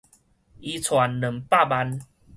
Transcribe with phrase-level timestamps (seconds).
[0.61, 1.99] 伊攢兩百萬